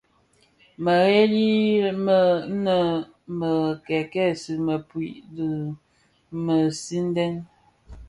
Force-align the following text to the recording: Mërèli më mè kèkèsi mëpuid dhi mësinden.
Mërèli 0.83 1.47
më 2.05 2.19
mè 3.39 3.51
kèkèsi 3.85 4.53
mëpuid 4.65 5.17
dhi 5.35 5.49
mësinden. 6.45 7.33